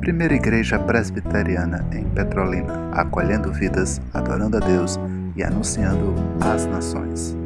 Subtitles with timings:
[0.00, 4.98] Primeira Igreja Presbiteriana em Petrolina, acolhendo vidas, adorando a Deus
[5.36, 7.36] e anunciando às nações.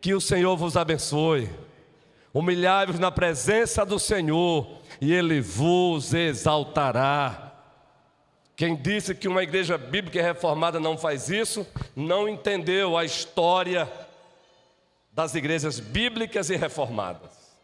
[0.00, 1.48] Que o Senhor vos abençoe.
[2.32, 7.52] Humilhai-vos na presença do Senhor e Ele vos exaltará.
[8.56, 13.90] Quem disse que uma igreja bíblica reformada não faz isso, não entendeu a história
[15.14, 17.54] das igrejas bíblicas e reformadas.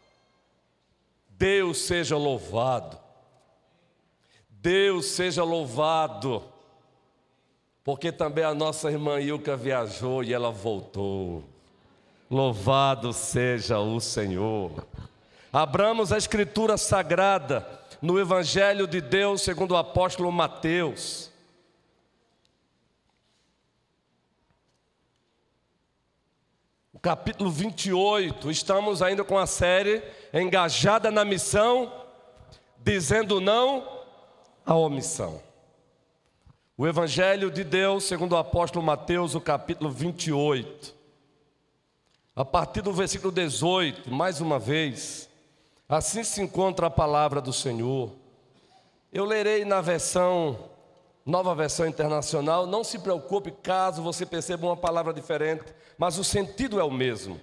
[1.27, 2.97] Deus seja louvado.
[4.49, 6.43] Deus seja louvado.
[7.83, 11.43] Porque também a nossa irmã Ilka viajou e ela voltou.
[12.29, 14.87] Louvado seja o Senhor.
[15.51, 17.67] Abramos a escritura sagrada
[18.01, 21.30] no Evangelho de Deus segundo o apóstolo Mateus.
[27.01, 31.91] Capítulo 28, estamos ainda com a série engajada na missão,
[32.77, 33.87] dizendo não
[34.63, 35.41] à omissão.
[36.77, 40.95] O Evangelho de Deus, segundo o apóstolo Mateus, o capítulo 28.
[42.35, 45.27] A partir do versículo 18, mais uma vez,
[45.89, 48.11] assim se encontra a palavra do Senhor.
[49.11, 50.70] Eu lerei na versão,
[51.25, 56.79] nova versão internacional, não se preocupe caso você perceba uma palavra diferente, mas o sentido
[56.79, 57.39] é o mesmo,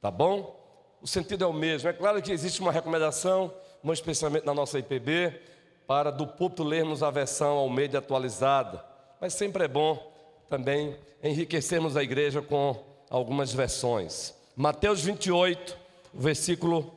[0.00, 0.58] tá bom?
[1.00, 1.88] o sentido é o mesmo.
[1.88, 5.40] É claro que existe uma recomendação, um especialmente na nossa IPB,
[5.86, 8.84] para do púlpito lermos a versão ao meio atualizada,
[9.20, 10.12] mas sempre é bom
[10.48, 14.34] também enriquecermos a igreja com algumas versões.
[14.56, 15.76] Mateus 28,
[16.12, 16.94] versículo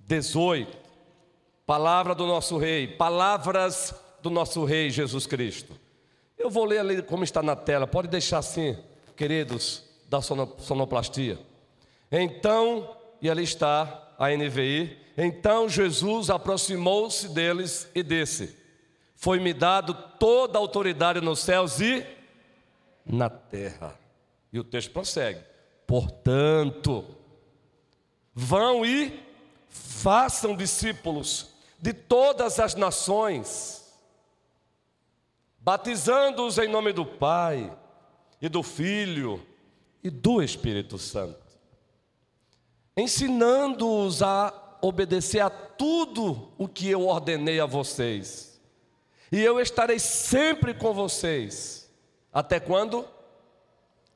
[0.00, 0.78] 18.
[1.66, 5.74] Palavra do nosso rei, palavras do nosso rei Jesus Cristo.
[6.38, 8.76] Eu vou ler ali como está na tela, pode deixar assim,
[9.16, 11.38] queridos da sonoplastia.
[12.10, 14.98] Então e ali está a NVI.
[15.16, 18.56] Então Jesus aproximou-se deles e disse:
[19.14, 22.06] Foi-me dado toda a autoridade nos céus e
[23.04, 23.98] na terra.
[24.52, 25.40] E o texto prossegue:
[25.86, 27.04] Portanto,
[28.34, 29.20] vão e
[29.68, 33.79] façam discípulos de todas as nações,
[35.60, 37.76] batizando-os em nome do Pai
[38.40, 39.44] e do Filho
[40.02, 41.50] e do Espírito Santo
[43.00, 48.60] ensinando-os a obedecer a tudo o que eu ordenei a vocês.
[49.32, 51.88] E eu estarei sempre com vocês.
[52.32, 53.06] Até quando?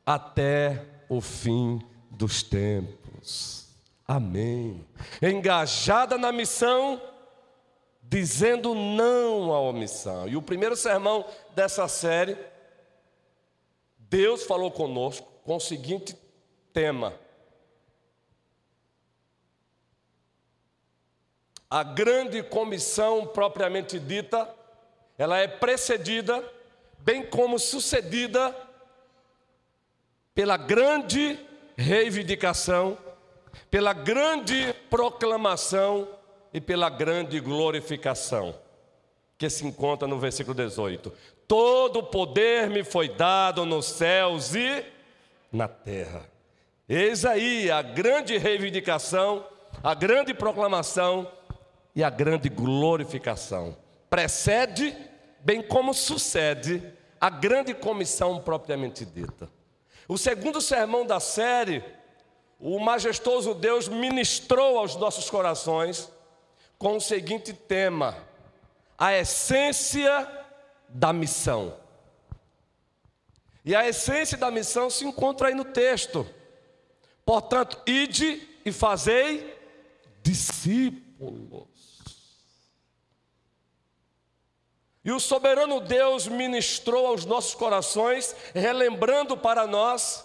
[0.05, 3.69] Até o fim dos tempos.
[4.07, 4.85] Amém.
[5.23, 7.01] Engajada na missão,
[8.09, 10.29] dizendo não à omissão.
[10.29, 12.37] E o primeiro sermão dessa série,
[13.99, 16.17] Deus falou conosco com o seguinte
[16.73, 17.15] tema:
[21.71, 24.53] a grande comissão propriamente dita,
[25.19, 26.45] ela é precedida,
[26.99, 28.55] bem como sucedida,
[30.35, 31.39] pela grande
[31.77, 32.99] reivindicação,
[33.71, 36.09] pela grande proclamação
[36.55, 38.55] e pela grande glorificação,
[39.37, 41.13] que se encontra no versículo 18:
[41.49, 44.85] Todo o poder me foi dado nos céus e
[45.53, 46.31] na terra.
[46.89, 49.45] Eis aí a grande reivindicação,
[49.83, 51.29] a grande proclamação
[51.93, 53.77] e a grande glorificação.
[54.09, 54.97] Precede,
[55.41, 56.81] bem como sucede,
[57.21, 59.51] a grande comissão propriamente dita.
[60.07, 61.83] O segundo sermão da série,
[62.61, 66.14] o majestoso Deus ministrou aos nossos corações
[66.85, 68.15] com o seguinte tema:
[68.99, 70.29] a essência
[70.87, 71.79] da missão.
[73.65, 76.29] E a essência da missão se encontra aí no texto.
[77.25, 79.59] Portanto, ide e fazei
[80.23, 81.71] discípulos.
[85.03, 90.23] E o soberano Deus ministrou aos nossos corações, relembrando para nós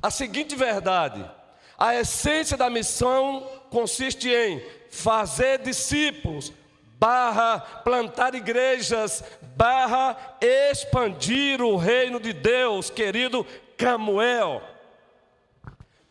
[0.00, 1.28] a seguinte verdade:
[1.76, 6.52] a essência da missão consiste em fazer discípulos,
[6.98, 9.24] barra plantar igrejas,
[9.56, 13.44] barra expandir o reino de Deus, querido
[13.76, 14.62] Camuel.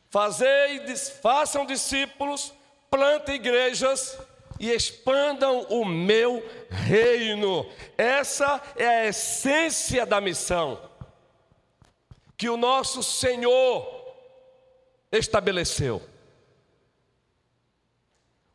[0.09, 2.53] Fazer, façam discípulos,
[2.91, 4.19] plantem igrejas,
[4.59, 7.65] e expandam o meu reino.
[7.97, 10.79] Essa é a essência da missão
[12.37, 14.15] que o nosso Senhor
[15.11, 16.12] estabeleceu.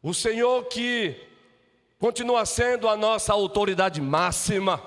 [0.03, 1.29] O Senhor que
[1.99, 4.81] continua sendo a nossa autoridade máxima.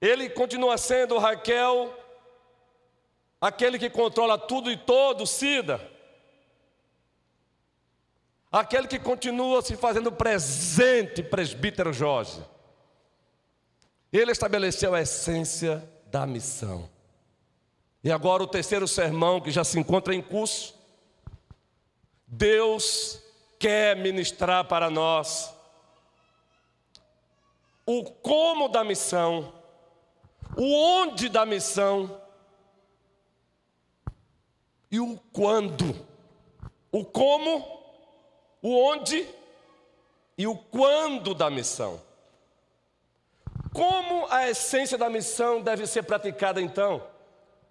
[0.00, 1.94] Ele continua sendo, Raquel,
[3.40, 5.94] aquele que controla tudo e todo, Cida.
[8.50, 12.42] aquele que continua se fazendo presente, presbítero Jorge.
[14.10, 16.88] Ele estabeleceu a essência da missão.
[18.02, 20.74] E agora o terceiro sermão que já se encontra em curso.
[22.26, 23.25] Deus
[23.58, 25.54] quer ministrar para nós
[27.86, 29.52] o como da missão,
[30.56, 32.20] o onde da missão
[34.90, 36.06] e o quando.
[36.90, 37.82] O como,
[38.62, 39.28] o onde
[40.38, 42.00] e o quando da missão.
[43.72, 47.06] Como a essência da missão deve ser praticada então?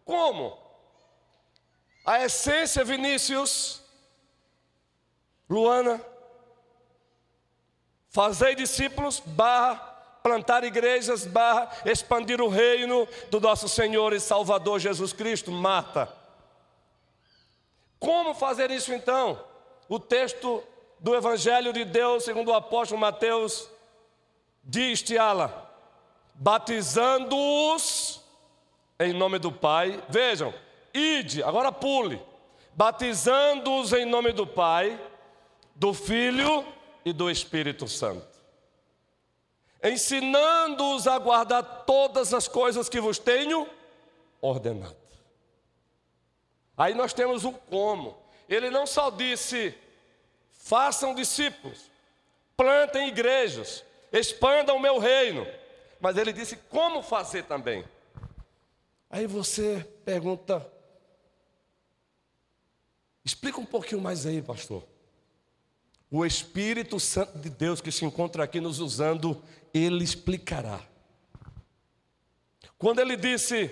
[0.04, 0.56] Como?
[2.06, 3.82] A essência, Vinícius,
[5.50, 6.01] Luana,
[8.09, 9.75] fazer discípulos, barra,
[10.24, 16.12] plantar igrejas, barra, expandir o reino do nosso Senhor e Salvador Jesus Cristo, Marta.
[18.00, 19.44] Como fazer isso então?
[19.88, 20.63] O texto
[21.00, 23.69] do Evangelho de Deus, segundo o apóstolo Mateus,
[24.63, 25.71] diz, Tiala,
[26.33, 28.21] batizando-os
[29.00, 30.03] em nome do Pai.
[30.09, 30.53] Vejam,
[30.94, 32.21] ide, agora pule.
[32.74, 35.00] Batizando-os em nome do Pai,
[35.75, 36.66] do Filho
[37.04, 38.27] e do Espírito Santo.
[39.83, 43.69] Ensinando-os a guardar todas as coisas que vos tenho
[44.42, 44.95] ordenado.
[46.75, 48.18] Aí nós temos o como.
[48.50, 49.75] Ele não só disse:
[50.51, 51.92] façam discípulos,
[52.57, 55.45] plantem igrejas, expandam o meu reino
[56.06, 57.83] mas ele disse como fazer também.
[59.10, 60.63] Aí você pergunta,
[63.24, 64.83] explica um pouquinho mais aí, pastor.
[66.17, 70.79] O Espírito Santo de Deus que se encontra aqui nos usando, ele explicará.
[72.77, 73.69] Quando ele disse,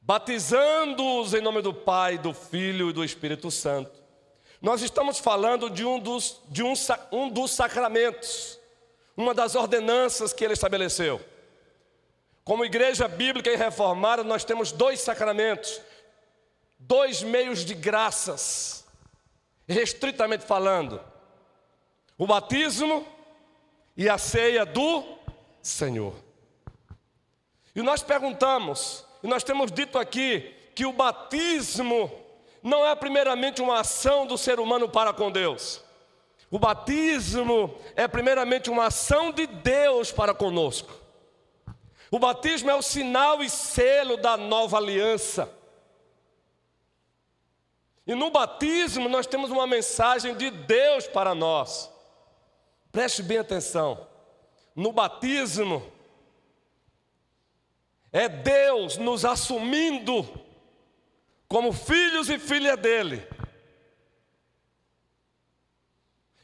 [0.00, 4.00] batizando-os em nome do Pai, do Filho e do Espírito Santo,
[4.60, 6.74] nós estamos falando de um dos, de um,
[7.10, 8.60] um dos sacramentos
[9.16, 11.20] uma das ordenanças que ele estabeleceu.
[12.44, 15.80] Como igreja bíblica e reformada, nós temos dois sacramentos,
[16.78, 18.81] dois meios de graças,
[19.72, 21.00] restritamente falando:
[22.16, 23.06] o batismo
[23.96, 25.04] e a ceia do
[25.60, 26.14] Senhor.
[27.74, 32.10] E nós perguntamos, e nós temos dito aqui, que o batismo
[32.62, 35.82] não é primeiramente uma ação do ser humano para com Deus.
[36.50, 40.92] O batismo é primeiramente uma ação de Deus para conosco.
[42.10, 45.50] O batismo é o sinal e selo da nova aliança.
[48.06, 51.90] E no batismo nós temos uma mensagem de Deus para nós.
[52.90, 54.06] Preste bem atenção.
[54.74, 55.90] No batismo
[58.10, 60.28] é Deus nos assumindo
[61.48, 63.26] como filhos e filha dele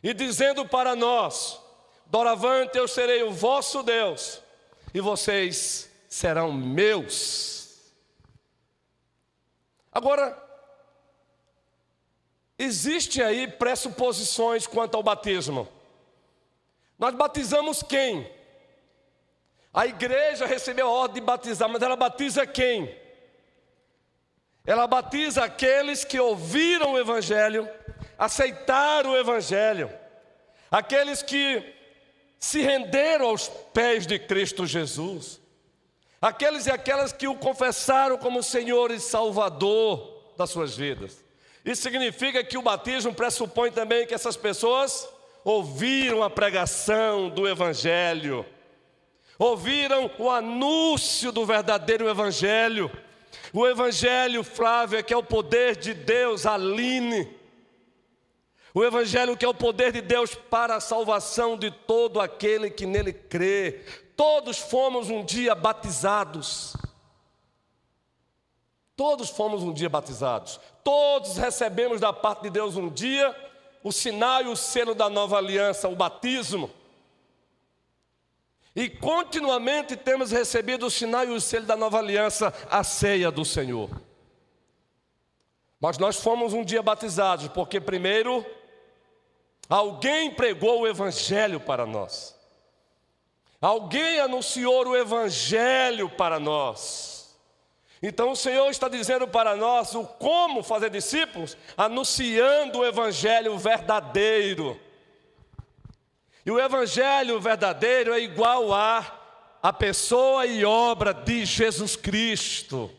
[0.02, 1.60] e dizendo para nós:
[2.06, 4.42] Doravante eu serei o vosso Deus,
[4.94, 7.92] e vocês serão meus.
[9.92, 10.47] Agora,
[12.58, 15.68] existe aí pressuposições quanto ao batismo.
[16.98, 18.28] Nós batizamos quem?
[19.72, 22.94] A igreja recebeu a ordem de batizar, mas ela batiza quem?
[24.66, 27.68] Ela batiza aqueles que ouviram o Evangelho
[28.18, 29.90] aceitaram o Evangelho,
[30.70, 31.74] aqueles que
[32.38, 35.40] se renderam aos pés de Cristo Jesus,
[36.20, 41.24] aqueles e aquelas que o confessaram como Senhor e Salvador das suas vidas.
[41.68, 45.06] Isso significa que o batismo pressupõe também que essas pessoas
[45.44, 48.46] ouviram a pregação do Evangelho,
[49.38, 52.90] ouviram o anúncio do verdadeiro Evangelho.
[53.52, 57.28] O Evangelho, Flávia, que é o poder de Deus, Aline,
[58.72, 62.86] o Evangelho que é o poder de Deus para a salvação de todo aquele que
[62.86, 63.82] nele crê.
[64.16, 66.74] Todos fomos um dia batizados.
[68.98, 70.60] Todos fomos um dia batizados.
[70.84, 73.34] Todos recebemos da parte de Deus um dia
[73.82, 76.68] o sinal e o selo da nova aliança, o batismo.
[78.76, 83.44] E continuamente temos recebido o sinal e o selo da nova aliança, a ceia do
[83.44, 83.88] Senhor.
[85.80, 88.44] Mas nós fomos um dia batizados, porque primeiro
[89.68, 92.34] Alguém pregou o Evangelho para nós.
[93.60, 97.17] Alguém anunciou o Evangelho para nós.
[98.02, 104.78] Então o Senhor está dizendo para nós o como fazer discípulos, anunciando o Evangelho verdadeiro.
[106.46, 109.18] E o Evangelho verdadeiro é igual a
[109.62, 112.90] a pessoa e obra de Jesus Cristo.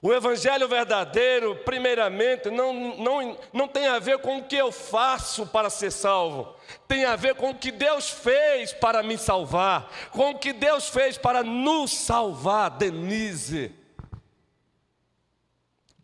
[0.00, 5.44] O evangelho verdadeiro, primeiramente, não, não, não tem a ver com o que eu faço
[5.46, 6.54] para ser salvo,
[6.86, 10.88] tem a ver com o que Deus fez para me salvar, com o que Deus
[10.88, 12.70] fez para nos salvar.
[12.70, 13.74] Denise,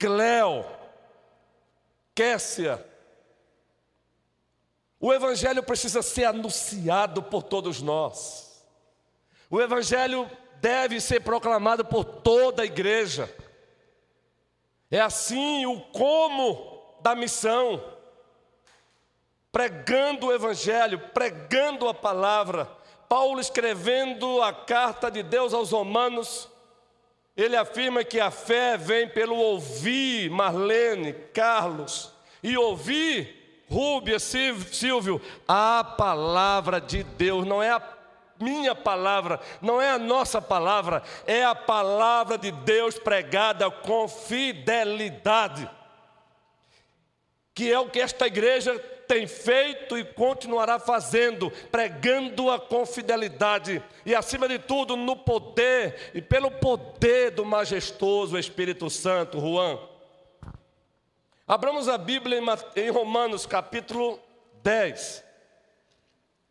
[0.04, 0.66] Cleo,
[2.14, 2.84] Kessia.
[5.00, 8.62] O evangelho precisa ser anunciado por todos nós.
[9.49, 10.30] O evangelho
[10.61, 13.34] deve ser proclamado por toda a igreja.
[14.90, 17.82] É assim o como da missão,
[19.50, 22.66] pregando o Evangelho, pregando a palavra.
[23.08, 26.50] Paulo escrevendo a carta de Deus aos Romanos,
[27.36, 32.12] ele afirma que a fé vem pelo ouvir, Marlene, Carlos,
[32.42, 37.82] e ouvir, Rúbia, Silvio, a palavra de Deus, não é a
[38.38, 45.68] minha palavra, não é a nossa palavra, é a palavra de Deus pregada com fidelidade.
[47.54, 54.14] Que é o que esta igreja tem feito e continuará fazendo, pregando-a com fidelidade e,
[54.14, 59.78] acima de tudo, no poder e pelo poder do majestoso Espírito Santo, Juan.
[61.46, 62.40] Abramos a Bíblia
[62.76, 64.18] em Romanos capítulo
[64.62, 65.23] 10.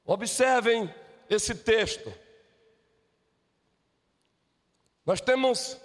[0.05, 0.93] Observem
[1.29, 2.13] esse texto.
[5.05, 5.77] Nós temos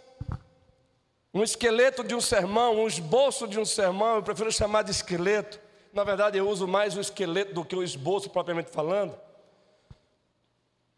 [1.32, 5.67] um esqueleto de um sermão, um esboço de um sermão, eu prefiro chamar de esqueleto.
[5.92, 9.18] Na verdade, eu uso mais o esqueleto do que o esboço propriamente falando.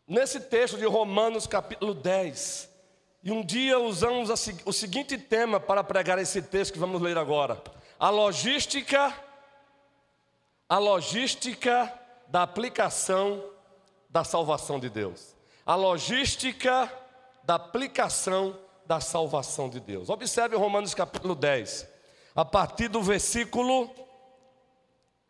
[0.07, 2.69] Nesse texto de Romanos, capítulo 10,
[3.23, 4.31] e um dia usamos
[4.65, 7.63] o seguinte tema para pregar esse texto que vamos ler agora:
[7.99, 9.15] a logística,
[10.69, 11.93] a logística
[12.27, 13.45] da aplicação
[14.09, 16.93] da salvação de Deus, a logística
[17.45, 20.09] da aplicação da salvação de Deus.
[20.09, 21.87] Observe Romanos capítulo 10,
[22.35, 23.89] a partir do versículo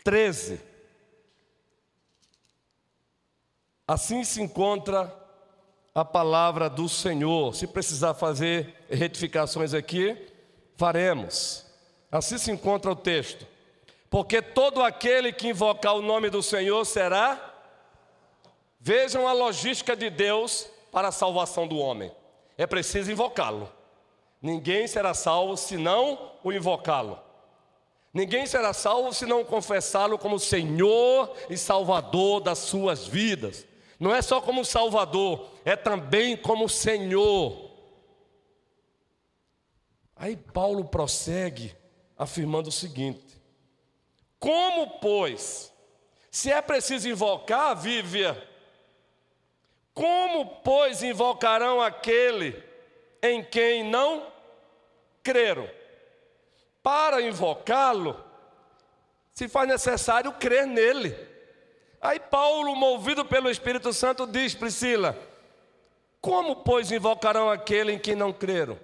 [0.04, 0.60] 13.
[3.86, 5.14] Assim se encontra
[5.94, 7.54] a palavra do Senhor.
[7.54, 10.16] Se precisar fazer retificações aqui,
[10.76, 11.66] faremos.
[12.10, 13.46] Assim se encontra o texto.
[14.08, 17.50] Porque todo aquele que invocar o nome do Senhor será
[18.82, 22.10] Vejam a logística de Deus para a salvação do homem.
[22.56, 23.70] É preciso invocá-lo.
[24.40, 27.20] Ninguém será salvo se não o invocá-lo.
[28.12, 33.66] Ninguém será salvo se não confessá-lo como Senhor e Salvador das suas vidas.
[34.00, 37.70] Não é só como Salvador, é também como Senhor.
[40.16, 41.74] Aí Paulo prossegue
[42.18, 43.40] afirmando o seguinte:
[44.38, 45.72] Como, pois,
[46.30, 48.48] se é preciso invocar, Vívia,
[49.94, 52.60] como, pois, invocarão aquele
[53.22, 54.26] em quem não
[55.22, 55.79] creram?
[56.82, 58.22] Para invocá-lo,
[59.32, 61.16] se faz necessário crer nele.
[62.00, 65.16] Aí Paulo, movido pelo Espírito Santo, diz: Priscila,
[66.20, 68.78] como, pois, invocarão aquele em quem não creram?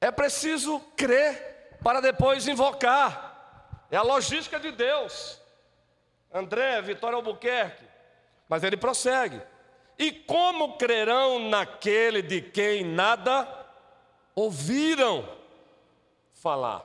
[0.00, 3.86] É preciso crer para depois invocar.
[3.90, 5.40] É a logística de Deus.
[6.32, 7.84] André, Vitória Albuquerque,
[8.48, 9.40] mas ele prossegue.
[9.98, 13.57] E como crerão naquele de quem nada
[14.38, 15.28] ouviram
[16.32, 16.84] falar?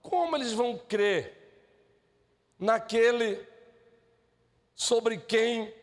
[0.00, 1.34] Como eles vão crer
[2.58, 3.44] naquele
[4.72, 5.74] sobre quem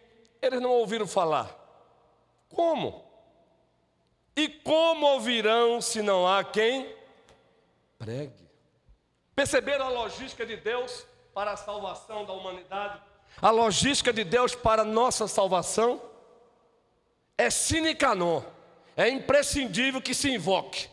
[0.41, 1.53] eles não ouviram falar?
[2.47, 3.03] Como?
[4.33, 6.95] E como ouvirão se não há quem
[7.99, 8.47] pregue?
[9.35, 13.01] Perceberam a logística de Deus para a salvação da humanidade?
[13.41, 16.01] A logística de Deus para a nossa salvação
[17.37, 18.43] é sine qua non,
[18.95, 20.92] é imprescindível que se invoque.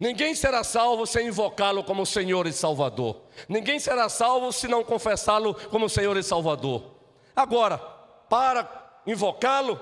[0.00, 3.22] Ninguém será salvo sem invocá-lo como Senhor e Salvador.
[3.48, 6.94] Ninguém será salvo se não confessá-lo como Senhor e Salvador.
[7.34, 7.78] Agora,
[8.28, 9.80] para invocá-lo,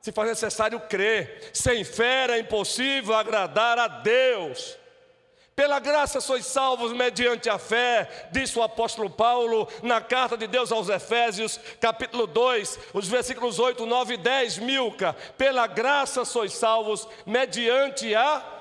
[0.00, 1.50] se faz necessário crer.
[1.52, 4.78] Sem fé é impossível agradar a Deus.
[5.56, 10.72] Pela graça sois salvos mediante a fé, disse o apóstolo Paulo na carta de Deus
[10.72, 15.12] aos Efésios, capítulo 2, os versículos 8, 9 e 10, Milca.
[15.36, 18.59] Pela graça sois salvos mediante a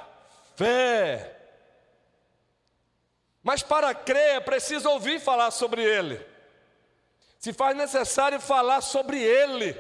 [0.59, 1.37] fé.
[3.41, 6.19] Mas para crer é preciso ouvir falar sobre ele.
[7.39, 9.73] Se faz necessário falar sobre ele.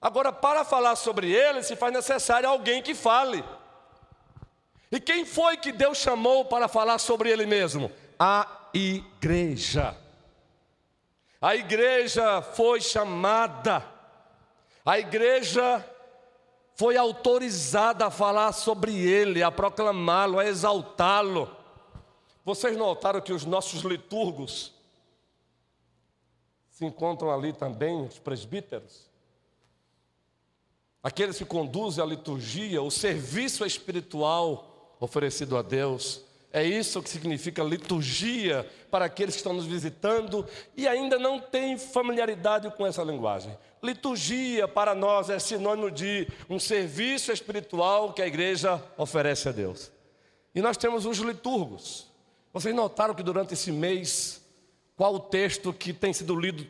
[0.00, 3.44] Agora, para falar sobre ele, se faz necessário alguém que fale.
[4.90, 7.92] E quem foi que Deus chamou para falar sobre Ele mesmo?
[8.18, 9.96] A igreja.
[11.40, 13.82] A igreja foi chamada,
[14.84, 15.82] a igreja
[16.74, 21.54] foi autorizada a falar sobre ele, a proclamá-lo, a exaltá-lo.
[22.44, 24.72] Vocês notaram que os nossos liturgos
[26.70, 29.10] se encontram ali também, os presbíteros?
[31.02, 36.22] Aqueles que conduzem a liturgia, o serviço espiritual oferecido a Deus.
[36.52, 40.44] É isso que significa liturgia para aqueles que estão nos visitando
[40.76, 43.56] e ainda não têm familiaridade com essa linguagem.
[43.80, 49.92] Liturgia para nós é sinônimo de um serviço espiritual que a igreja oferece a Deus.
[50.52, 52.08] E nós temos os liturgos.
[52.52, 54.44] Vocês notaram que durante esse mês,
[54.96, 56.66] qual o texto que tem sido lido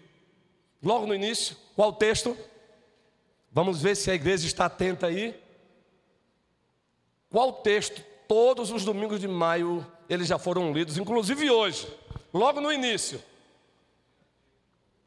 [0.82, 1.56] logo no início?
[1.74, 2.36] Qual o texto?
[3.50, 5.34] Vamos ver se a igreja está atenta aí.
[7.30, 8.09] Qual texto?
[8.30, 11.88] Todos os domingos de maio eles já foram lidos, inclusive hoje,
[12.32, 13.20] logo no início.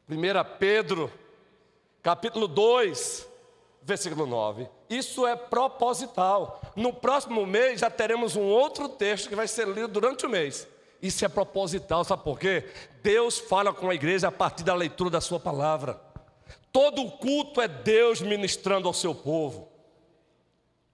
[0.06, 0.14] 1
[0.58, 1.10] Pedro,
[2.02, 3.26] capítulo 2,
[3.80, 4.68] versículo 9.
[4.90, 6.60] Isso é proposital.
[6.76, 10.68] No próximo mês já teremos um outro texto que vai ser lido durante o mês.
[11.00, 12.68] Isso é proposital, sabe por quê?
[13.02, 15.98] Deus fala com a igreja a partir da leitura da sua palavra.
[16.70, 19.73] Todo culto é Deus ministrando ao seu povo.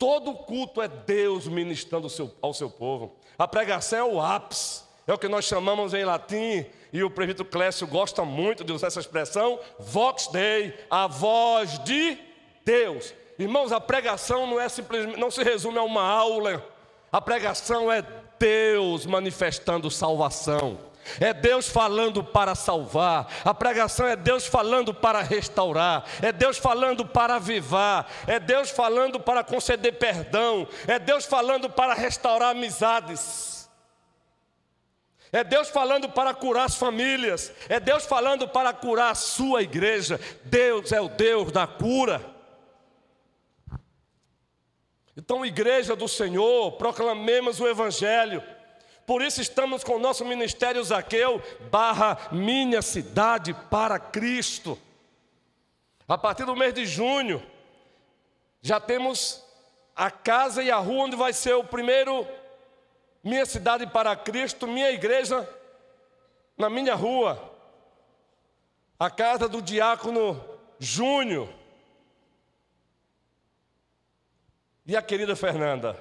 [0.00, 2.08] Todo culto é Deus ministrando
[2.40, 3.14] ao seu, povo.
[3.38, 7.44] A pregação é o ápice, é o que nós chamamos em latim, e o prefeito
[7.44, 12.16] Clécio gosta muito de usar essa expressão, vox dei, a voz de
[12.64, 13.12] Deus.
[13.38, 16.66] Irmãos, a pregação não é simplesmente, não se resume a uma aula.
[17.12, 18.02] A pregação é
[18.38, 20.78] Deus manifestando salvação.
[21.18, 27.06] É Deus falando para salvar, a pregação é Deus falando para restaurar, é Deus falando
[27.06, 33.68] para avivar, é Deus falando para conceder perdão, é Deus falando para restaurar amizades,
[35.32, 40.20] é Deus falando para curar as famílias, é Deus falando para curar a sua igreja.
[40.44, 42.20] Deus é o Deus da cura.
[45.16, 48.42] Então, igreja do Senhor, proclamemos o Evangelho.
[49.10, 54.78] Por isso estamos com o nosso ministério Zaqueu, barra minha cidade para Cristo.
[56.06, 57.44] A partir do mês de junho,
[58.62, 59.44] já temos
[59.96, 62.24] a casa e a rua onde vai ser o primeiro
[63.20, 65.44] minha cidade para Cristo, minha igreja
[66.56, 67.52] na minha rua.
[68.96, 70.40] A casa do diácono
[70.78, 71.48] Júnior.
[74.86, 75.98] E a querida Fernanda?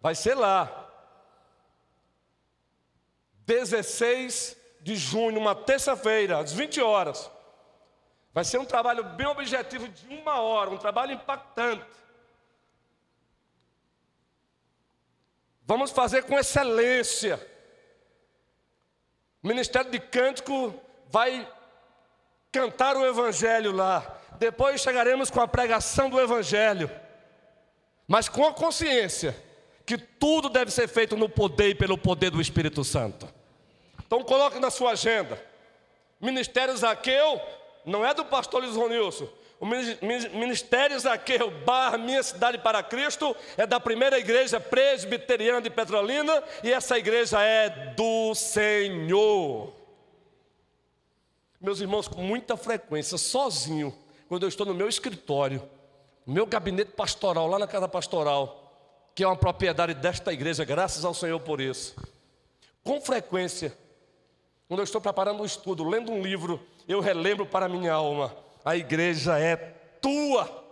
[0.00, 0.85] Vai ser lá.
[3.46, 7.30] 16 de junho, uma terça-feira, às 20 horas.
[8.32, 11.86] Vai ser um trabalho bem objetivo de uma hora, um trabalho impactante.
[15.64, 17.44] Vamos fazer com excelência.
[19.42, 20.74] O Ministério de Cântico
[21.08, 21.50] vai
[22.52, 24.20] cantar o Evangelho lá.
[24.38, 26.90] Depois chegaremos com a pregação do Evangelho.
[28.06, 29.34] Mas com a consciência
[29.84, 33.35] que tudo deve ser feito no poder e pelo poder do Espírito Santo.
[34.06, 35.42] Então coloque na sua agenda.
[36.20, 37.40] Ministério Zaqueu
[37.84, 39.28] não é do pastor Luiz Ronilson.
[39.58, 46.42] O Ministério Zaqueu barra Minha Cidade para Cristo é da primeira igreja presbiteriana de Petrolina
[46.62, 49.72] e essa igreja é do Senhor.
[51.58, 53.96] Meus irmãos, com muita frequência, sozinho,
[54.28, 55.62] quando eu estou no meu escritório,
[56.26, 58.62] no meu gabinete pastoral, lá na casa pastoral,
[59.14, 61.96] que é uma propriedade desta igreja, graças ao Senhor por isso.
[62.84, 63.76] Com frequência,
[64.68, 68.34] quando eu estou preparando um estudo, lendo um livro, eu relembro para a minha alma:
[68.64, 69.56] a igreja é
[70.00, 70.64] tua.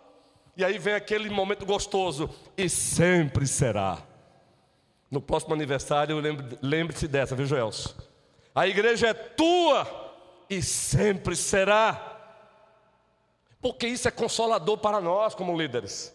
[0.57, 3.98] E aí vem aquele momento gostoso, e sempre será.
[5.11, 6.16] No próximo aniversário,
[6.62, 7.96] lembre-se dessa, viu, Joelso?
[8.54, 9.87] A igreja é tua
[10.48, 12.12] e sempre será.
[13.61, 16.14] Porque isso é consolador para nós como líderes.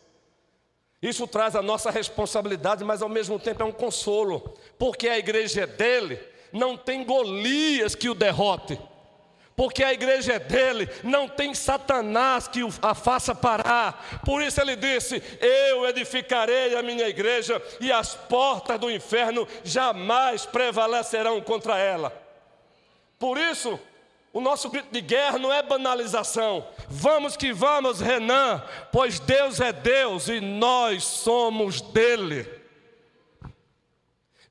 [1.02, 5.62] Isso traz a nossa responsabilidade, mas ao mesmo tempo é um consolo, porque a igreja
[5.62, 6.20] é dele,
[6.52, 8.80] não tem Golias que o derrote,
[9.56, 14.22] porque a igreja é dele, não tem Satanás que a faça parar.
[14.24, 20.46] Por isso ele disse: Eu edificarei a minha igreja e as portas do inferno jamais
[20.46, 22.14] prevalecerão contra ela.
[23.20, 23.78] Por isso,
[24.32, 26.66] o nosso grito de guerra não é banalização.
[26.88, 32.59] Vamos que vamos, Renan, pois Deus é Deus e nós somos dele.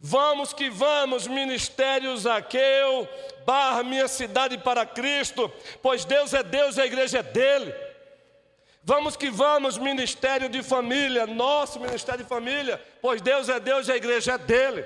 [0.00, 3.08] Vamos que vamos, Ministério Zaqueu,
[3.44, 7.74] barra minha cidade para Cristo, pois Deus é Deus e a igreja é dele.
[8.84, 13.92] Vamos que vamos, Ministério de Família, nosso Ministério de Família, pois Deus é Deus e
[13.92, 14.84] a igreja é dele.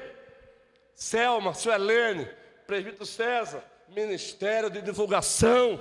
[0.95, 2.27] Selma, Suelene,
[2.67, 5.81] Presbítero César, Ministério de Divulgação,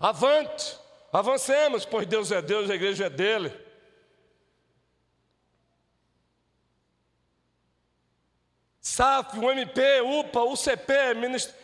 [0.00, 0.76] avante,
[1.12, 3.52] avancemos, pois Deus é Deus e a igreja é dele.
[8.98, 10.92] SAF, UMP, UPA, UCP,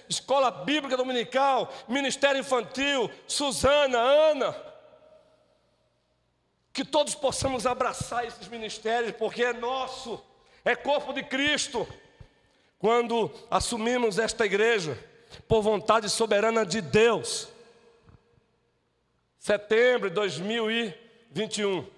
[0.09, 4.57] Escola Bíblica Dominical, Ministério Infantil, Suzana, Ana.
[6.73, 10.23] Que todos possamos abraçar esses ministérios, porque é nosso,
[10.65, 11.89] é corpo de Cristo.
[12.79, 14.97] Quando assumimos esta igreja,
[15.49, 17.49] por vontade soberana de Deus,
[19.41, 21.94] setembro de 2021.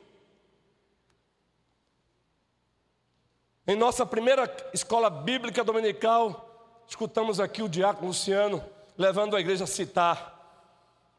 [3.66, 8.64] Em nossa primeira escola bíblica dominical, escutamos aqui o diácono Luciano
[8.96, 10.36] levando a igreja a citar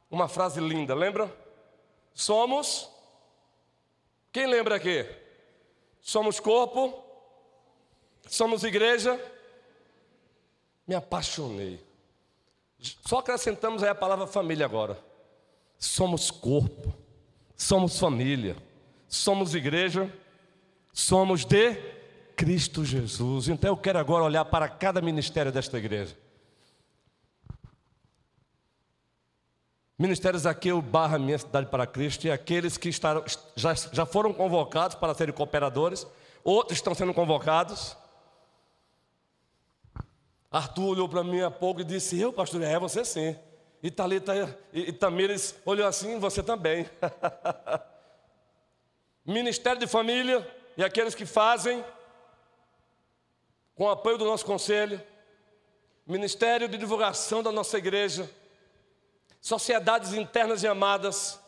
[0.10, 1.30] uma frase linda, lembra?
[2.14, 2.90] Somos.
[4.32, 5.06] Quem lembra aqui?
[6.00, 7.04] Somos corpo,
[8.26, 9.20] somos igreja.
[10.88, 11.86] Me apaixonei.
[12.80, 14.98] Só acrescentamos aí a palavra família agora.
[15.78, 16.96] Somos corpo,
[17.58, 18.56] somos família,
[19.10, 20.10] somos igreja,
[20.94, 21.97] somos de
[22.38, 23.50] Cristo Jesus.
[23.50, 26.15] Então eu quero agora olhar para cada ministério desta igreja.
[29.97, 33.23] Ministério Zaqueu barra Minha Cidade para Cristo e aqueles que estarão,
[33.56, 36.06] já, já foram convocados para serem cooperadores,
[36.43, 37.97] outros estão sendo convocados.
[40.52, 43.36] Arthur olhou para mim há pouco e disse: Eu, pastor, é você sim.
[43.82, 46.88] E Thalita e Tamires olhou assim, você também.
[49.26, 50.47] Ministério de Família
[50.78, 51.84] e aqueles que fazem
[53.78, 55.00] com o apoio do nosso conselho,
[56.06, 58.28] Ministério de Divulgação da nossa igreja,
[59.40, 61.40] sociedades internas e amadas,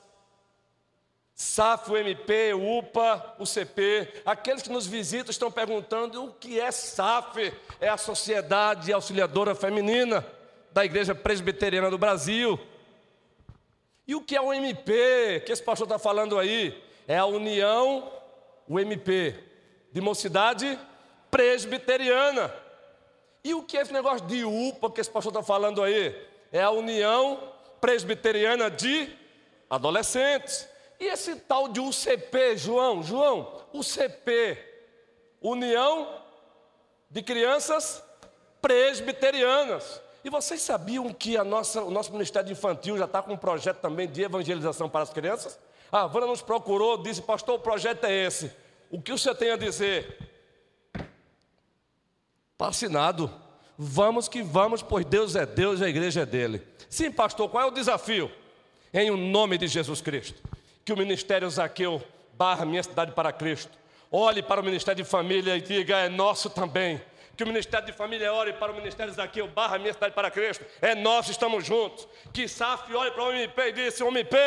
[1.33, 7.51] SAF, UMP, UPA, UCP, aqueles que nos visitam estão perguntando o que é SAF?
[7.81, 10.23] É a Sociedade Auxiliadora Feminina
[10.71, 12.59] da Igreja Presbiteriana do Brasil.
[14.05, 16.79] E o que é o MP, que esse pastor está falando aí?
[17.07, 18.11] É a União,
[18.67, 19.33] o MP,
[19.91, 20.77] de Mocidade
[21.29, 22.53] presbiteriana.
[23.43, 26.15] E o que é esse negócio de UPA que esse pastor está falando aí?
[26.51, 29.15] É a União Presbiteriana de
[29.69, 30.67] Adolescentes.
[30.99, 33.01] E esse tal de UCP, João?
[33.01, 34.57] João, UCP,
[35.41, 36.21] União
[37.09, 38.03] de Crianças
[38.61, 40.01] Presbiterianas.
[40.23, 43.77] E vocês sabiam que a nossa, o nosso Ministério Infantil já está com um projeto
[43.77, 45.57] também de evangelização para as crianças?
[45.89, 48.51] A Vana nos procurou, disse, pastor, o projeto é esse.
[48.91, 50.28] O que o senhor tem a dizer?
[52.59, 53.31] Está assinado.
[53.77, 56.61] Vamos que vamos, pois Deus é Deus e a igreja é dele.
[56.89, 58.29] Sim, pastor, qual é o desafio?
[58.93, 60.43] Em o nome de Jesus Cristo.
[60.83, 62.03] Que o ministério Zaqueu
[62.37, 63.71] barra minha cidade para Cristo.
[64.11, 67.01] Olhe para o ministério de família e diga: é nosso também
[67.39, 70.65] que o Ministério de Família ore para o Ministério Zaqueu, barra Minha Cidade para Cristo,
[70.81, 72.05] é nós estamos juntos.
[72.33, 74.37] Que SAF olhe para o MP e diga, MP,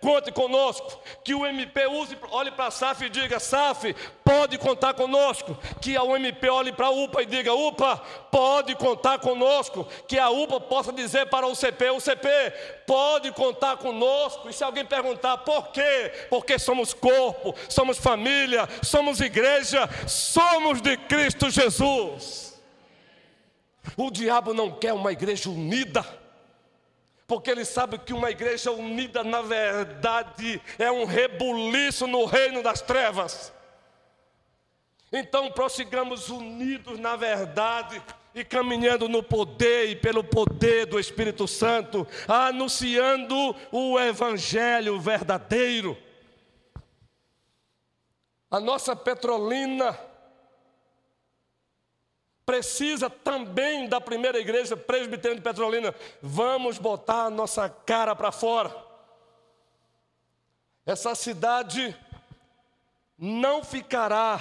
[0.00, 1.02] conte conosco.
[1.24, 5.58] Que o MP use, olhe para a SAF e diga, SAF, pode contar conosco.
[5.82, 7.96] Que a UMP olhe para a UPA e diga, UPA,
[8.30, 9.84] pode contar conosco.
[10.06, 12.28] Que a UPA possa dizer para o CP, o CP,
[12.86, 14.48] pode contar conosco.
[14.48, 16.12] E se alguém perguntar por quê?
[16.30, 22.35] Porque somos corpo, somos família, somos igreja, somos de Cristo Jesus.
[23.96, 26.04] O diabo não quer uma igreja unida,
[27.26, 32.80] porque ele sabe que uma igreja unida, na verdade, é um rebuliço no reino das
[32.80, 33.52] trevas.
[35.12, 38.02] Então, prossigamos unidos na verdade
[38.34, 45.96] e caminhando no poder e pelo poder do Espírito Santo, anunciando o Evangelho verdadeiro.
[48.50, 49.98] A nossa Petrolina
[52.46, 55.92] precisa também da primeira igreja presbiteriana de Petrolina.
[56.22, 58.74] Vamos botar a nossa cara para fora.
[60.86, 61.94] Essa cidade
[63.18, 64.40] não ficará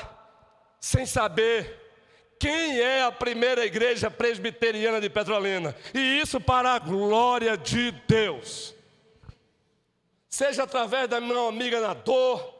[0.79, 1.81] sem saber
[2.39, 5.75] quem é a primeira igreja presbiteriana de Petrolina.
[5.91, 8.75] E isso para a glória de Deus.
[10.29, 12.53] Seja através da minha amiga na dor,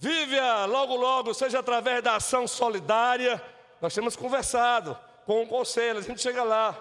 [0.00, 3.40] vive-a logo logo, seja através da ação solidária
[3.84, 6.74] nós temos conversado com o conselho, a gente chega lá.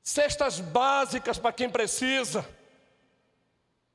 [0.00, 2.48] Cestas básicas para quem precisa.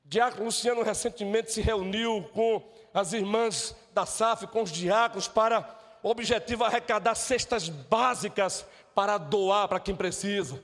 [0.04, 6.10] Diácono Luciano recentemente se reuniu com as irmãs da SAF, com os diáconos, para o
[6.10, 10.62] objetivo arrecadar cestas básicas para doar para quem precisa.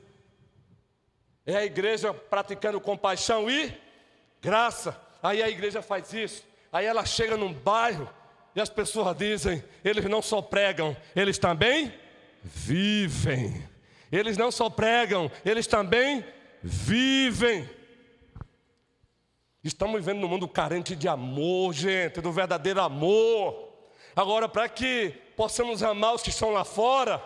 [1.46, 3.74] É a igreja praticando compaixão e
[4.42, 5.00] graça.
[5.22, 6.44] Aí a igreja faz isso.
[6.70, 8.06] Aí ela chega num bairro
[8.58, 11.94] e as pessoas dizem: eles não só pregam, eles também
[12.42, 13.64] vivem.
[14.10, 16.24] Eles não só pregam, eles também
[16.60, 17.70] vivem.
[19.62, 23.68] Estamos vivendo num mundo carente de amor, gente, do verdadeiro amor.
[24.16, 27.22] Agora, para que possamos amar os que estão lá fora,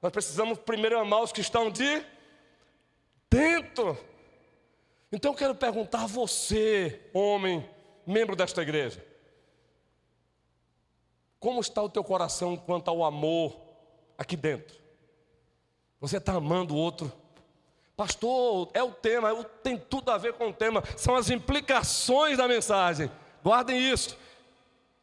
[0.00, 2.04] nós precisamos primeiro amar os que estão de
[3.28, 3.98] dentro.
[5.10, 7.68] Então eu quero perguntar a você, homem,
[8.06, 9.09] membro desta igreja,
[11.40, 13.58] como está o teu coração quanto ao amor
[14.18, 14.76] aqui dentro?
[15.98, 17.10] Você está amando o outro?
[17.96, 22.46] Pastor, é o tema, tem tudo a ver com o tema, são as implicações da
[22.46, 23.10] mensagem.
[23.42, 24.16] Guardem isso.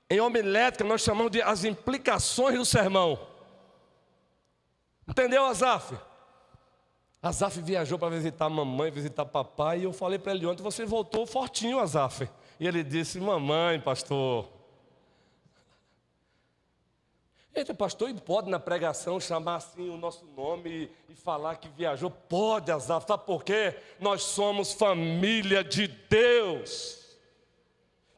[0.09, 3.19] Em homilética nós chamamos de as implicações do sermão.
[5.07, 5.95] Entendeu, Azaf?
[7.21, 10.85] Azaf viajou para visitar a mamãe, visitar papai, e eu falei para ele ontem, você
[10.85, 12.29] voltou fortinho, Azaf.
[12.59, 14.56] E ele disse, mamãe, pastor.
[17.57, 22.11] Eita, pastor, e pode na pregação chamar assim o nosso nome e, falar que viajou?
[22.11, 23.75] Pode, Azaf, sabe por quê?
[23.99, 27.17] Nós somos família de Deus.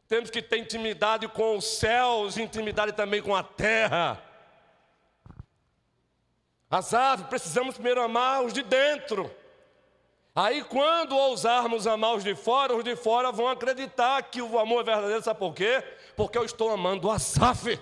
[0.06, 4.22] Temos que ter intimidade com os céus, intimidade também com a terra.
[6.70, 9.34] Aves, precisamos primeiro amar os de dentro.
[10.34, 14.82] Aí, quando ousarmos amar os de fora, os de fora vão acreditar que o amor
[14.82, 15.82] é verdadeiro, sabe por quê?
[16.14, 17.80] Porque eu estou amando o.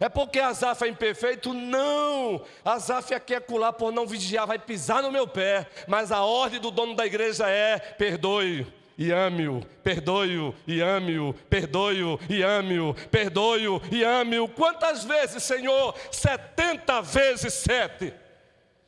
[0.00, 1.52] É porque Asaf é imperfeito?
[1.52, 2.42] Não.
[2.64, 5.68] Asaf aqui é cular por não vigiar, vai pisar no meu pé.
[5.86, 12.18] Mas a ordem do dono da igreja é: perdoe e ame-o, perdoe-o e ame-o, perdoe-o
[12.30, 14.48] e ame-o, perdoe-o e ame-o.
[14.48, 15.94] Quantas vezes, Senhor?
[16.10, 18.14] 70 vezes sete.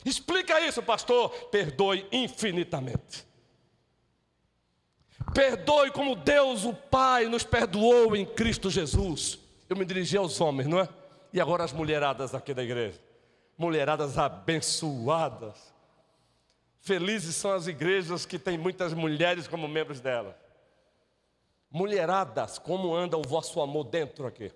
[0.04, 1.28] Explica isso, pastor.
[1.50, 3.26] Perdoe infinitamente.
[5.34, 9.38] Perdoe como Deus, o Pai, nos perdoou em Cristo Jesus.
[9.68, 10.88] Eu me dirigi aos homens, não é?
[11.32, 13.00] E agora as mulheradas aqui da igreja.
[13.56, 15.72] Mulheradas abençoadas
[16.82, 20.36] Felizes são as igrejas que têm muitas mulheres como membros dela.
[21.70, 24.50] Mulheradas, como anda o vosso amor dentro aqui?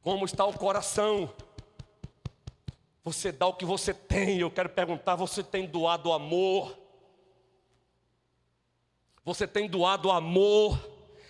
[0.00, 1.34] Como está o coração?
[3.02, 4.38] Você dá o que você tem.
[4.38, 6.78] Eu quero perguntar: você tem doado amor?
[9.24, 10.78] Você tem doado amor?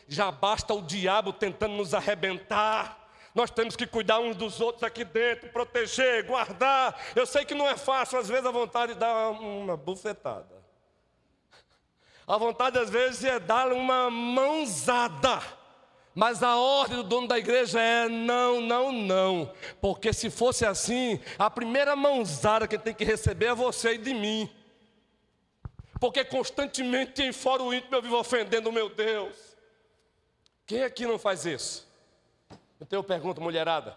[0.06, 3.05] Já basta o diabo tentando nos arrebentar.
[3.36, 6.98] Nós temos que cuidar uns dos outros aqui dentro, proteger, guardar.
[7.14, 10.56] Eu sei que não é fácil, às vezes a vontade de dar uma bufetada.
[12.26, 15.42] A vontade às vezes é dar uma mãozada.
[16.14, 19.52] Mas a ordem do dono da igreja é não, não, não.
[19.82, 24.14] Porque se fosse assim, a primeira mãozada que tem que receber é você e de
[24.14, 24.50] mim.
[26.00, 29.36] Porque constantemente em fora o íntimo eu vivo ofendendo o meu Deus.
[30.66, 31.85] Quem aqui não faz isso?
[32.80, 33.96] Então eu pergunto, mulherada,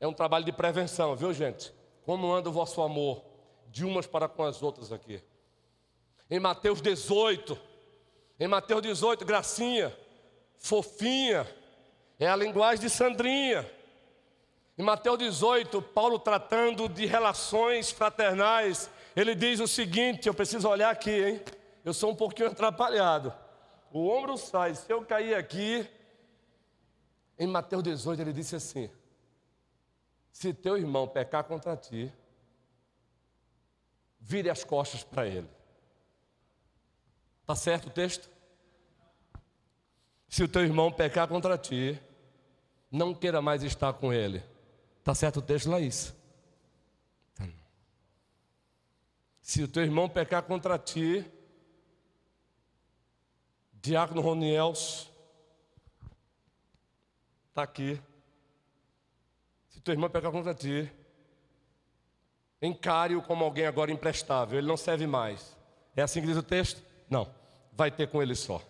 [0.00, 1.72] é um trabalho de prevenção, viu gente?
[2.04, 3.22] Como anda o vosso amor
[3.68, 5.22] de umas para com as outras aqui?
[6.30, 7.58] Em Mateus 18,
[8.38, 9.96] em Mateus 18, gracinha,
[10.58, 11.46] fofinha,
[12.18, 13.68] é a linguagem de Sandrinha.
[14.76, 20.90] Em Mateus 18, Paulo tratando de relações fraternais, ele diz o seguinte: eu preciso olhar
[20.90, 21.40] aqui, hein?
[21.84, 23.34] Eu sou um pouquinho atrapalhado.
[23.90, 25.88] O ombro sai, se eu cair aqui,
[27.38, 28.90] em Mateus 18 ele disse assim:
[30.32, 32.12] Se teu irmão pecar contra ti,
[34.18, 35.48] vire as costas para ele.
[37.42, 38.28] Está certo o texto?
[40.28, 41.98] Se o teu irmão pecar contra ti,
[42.90, 44.42] não queira mais estar com ele.
[44.98, 46.14] Está certo o texto, Laís?
[49.40, 51.24] Se o teu irmão pecar contra ti,
[53.72, 55.07] Diácono Roniels,
[57.58, 58.00] Está aqui.
[59.68, 60.88] Se teu irmão pecar contra ti,
[62.62, 65.56] encare-o como alguém agora imprestável, ele não serve mais.
[65.96, 66.80] É assim que diz o texto?
[67.10, 67.28] Não,
[67.72, 68.62] vai ter com ele só.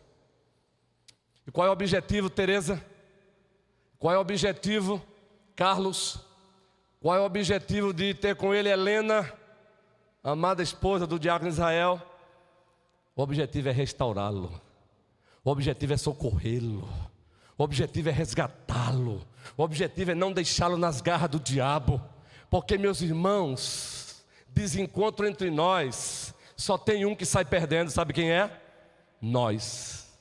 [1.47, 2.83] E qual é o objetivo, Teresa?
[3.99, 5.05] Qual é o objetivo,
[5.55, 6.25] Carlos?
[6.99, 9.31] Qual é o objetivo de ter com ele Helena,
[10.25, 12.01] amada esposa do diácono Israel?
[13.15, 14.59] O objetivo é restaurá-lo.
[15.45, 16.89] O objetivo é socorrê-lo.
[17.59, 19.27] O objetivo é resgatá-lo.
[19.57, 22.01] O objetivo é não deixá-lo nas garras do diabo.
[22.49, 28.63] Porque, meus irmãos, desencontro entre nós, só tem um que sai perdendo, sabe quem é?
[29.21, 30.17] Nós.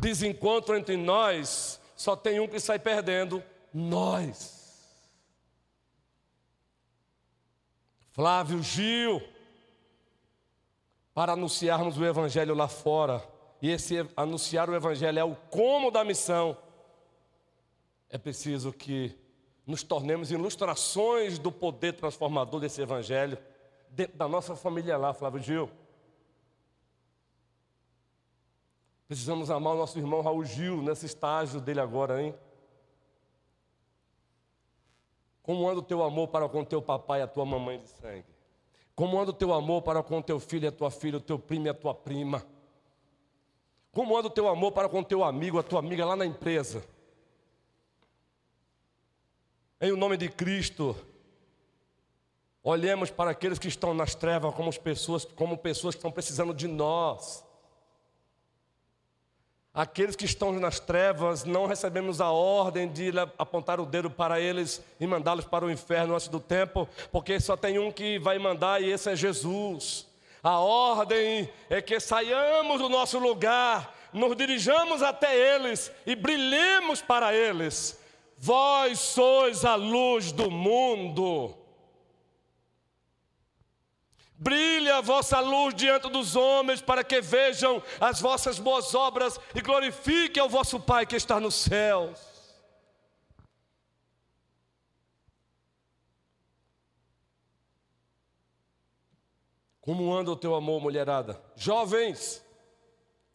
[0.00, 4.56] Desencontro entre nós, só tem um que sai perdendo, nós.
[8.12, 9.22] Flávio Gil,
[11.12, 13.22] para anunciarmos o Evangelho lá fora,
[13.60, 16.56] e esse anunciar o Evangelho é o como da missão,
[18.08, 19.16] é preciso que
[19.66, 23.36] nos tornemos ilustrações do poder transformador desse Evangelho
[23.90, 25.70] dentro da nossa família lá, Flávio Gil.
[29.06, 32.34] Precisamos amar o nosso irmão Raul Gil nesse estágio dele agora, hein?
[35.42, 38.26] Como anda o teu amor para com teu papai e a tua mamãe de sangue?
[38.94, 41.38] Como anda o teu amor para com teu filho e a tua filha, o teu
[41.38, 42.44] primo e a tua prima?
[43.92, 46.84] Como anda o teu amor para com teu amigo, a tua amiga lá na empresa?
[49.80, 50.96] Em o nome de Cristo,
[52.62, 56.66] olhemos para aqueles que estão nas trevas como pessoas, como pessoas que estão precisando de
[56.66, 57.44] nós.
[59.72, 64.82] Aqueles que estão nas trevas, não recebemos a ordem de apontar o dedo para eles
[64.98, 68.82] e mandá-los para o inferno antes do tempo, porque só tem um que vai mandar
[68.82, 70.08] e esse é Jesus.
[70.42, 77.34] A ordem é que saiamos do nosso lugar, nos dirijamos até eles e brilhemos para
[77.34, 78.00] eles.
[78.36, 81.56] Vós sois a luz do mundo.
[84.40, 89.60] Brilhe a vossa luz diante dos homens, para que vejam as vossas boas obras e
[89.60, 92.37] glorifiquem ao vosso Pai que está nos céus.
[99.88, 101.40] Como anda o teu amor, mulherada?
[101.56, 102.44] Jovens,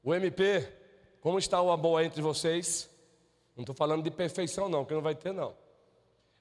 [0.03, 0.71] o MP,
[1.19, 2.87] como está o amor entre vocês?
[3.55, 5.55] Não estou falando de perfeição, não, que não vai ter, não.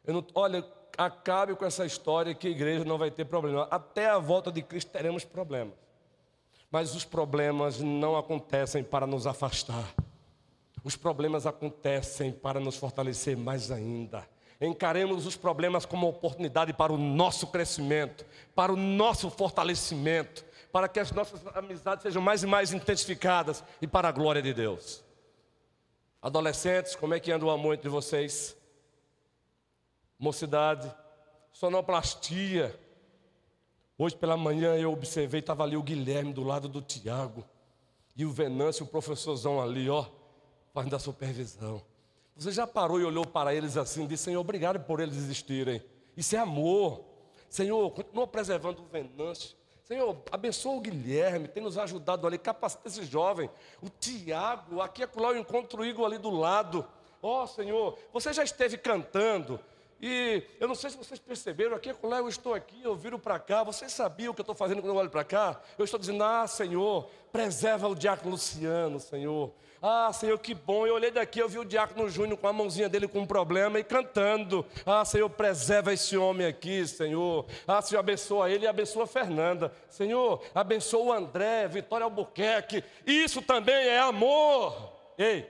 [0.07, 0.63] não olha,
[0.99, 3.67] acabe com essa história que a igreja não vai ter problema.
[3.71, 5.73] Até a volta de Cristo teremos problemas.
[6.71, 9.95] Mas os problemas não acontecem para nos afastar.
[10.85, 14.29] Os problemas acontecem para nos fortalecer mais ainda.
[14.65, 21.01] Encaremos os problemas como oportunidade para o nosso crescimento, para o nosso fortalecimento, para que
[21.01, 25.05] as nossas amizades sejam mais e mais intensificadas e para a glória de Deus.
[26.21, 28.57] Adolescentes, como é que anda o amor entre vocês?
[30.23, 30.89] mocidade,
[31.53, 32.79] sonoplastia.
[33.99, 37.45] Hoje pela manhã eu observei, estava ali o Guilherme do lado do Tiago.
[38.15, 40.07] E o Venâncio, o professorzão ali, ó,
[40.73, 41.83] fazendo a supervisão.
[42.37, 45.83] Você já parou e olhou para eles assim disse, Senhor, obrigado por eles existirem.
[46.17, 47.05] Isso é amor.
[47.49, 49.57] Senhor, continua preservando o Venâncio.
[49.85, 53.51] Senhor, abençoa o Guilherme, tem nos ajudado ali, capacita esse jovem.
[53.83, 56.87] O Tiago, aqui é lá eu encontro o Igor ali do lado.
[57.21, 59.61] Ó oh, Senhor, você já esteve cantando,
[60.03, 63.39] e eu não sei se vocês perceberam, aqui quando eu estou aqui, eu viro para
[63.39, 65.61] cá, vocês sabiam o que eu estou fazendo quando eu olho para cá?
[65.79, 69.53] Eu estou dizendo, ah, Senhor, preserva o diácono Luciano, Senhor.
[69.81, 70.85] Ah, Senhor, que bom.
[70.85, 73.79] Eu olhei daqui, eu vi o diácono Júnior com a mãozinha dele com um problema
[73.79, 74.67] e cantando.
[74.85, 77.47] Ah, Senhor, preserva esse homem aqui, Senhor.
[77.65, 79.73] Ah, Senhor, abençoa ele e abençoa a Fernanda.
[79.89, 82.83] Senhor, abençoa o André, Vitória Albuquerque.
[83.07, 84.95] Isso também é amor.
[85.17, 85.49] Ei,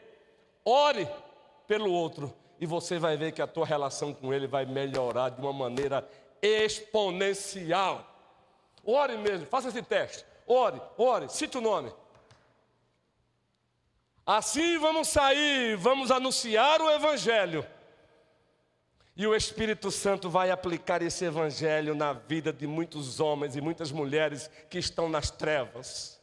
[0.63, 1.09] ore
[1.67, 5.41] pelo outro e você vai ver que a tua relação com Ele vai melhorar de
[5.41, 6.09] uma maneira
[6.41, 8.07] exponencial.
[8.85, 10.25] Ore mesmo, faça esse teste.
[10.47, 11.93] Ore, ore, cite o nome.
[14.25, 17.67] Assim vamos sair, vamos anunciar o Evangelho.
[19.17, 23.91] E o Espírito Santo vai aplicar esse Evangelho na vida de muitos homens e muitas
[23.91, 26.23] mulheres que estão nas trevas.